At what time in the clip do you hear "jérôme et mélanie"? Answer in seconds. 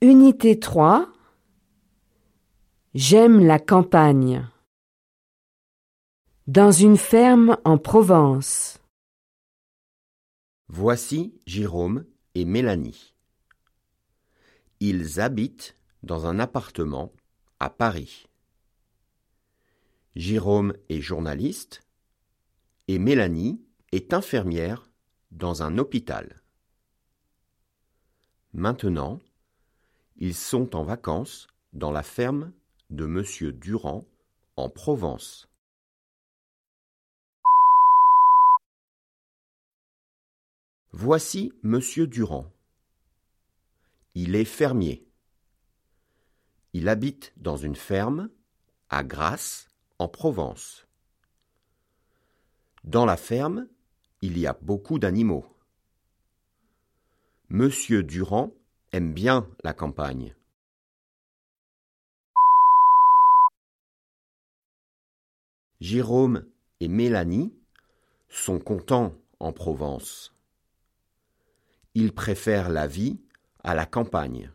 11.48-13.12, 65.80-67.54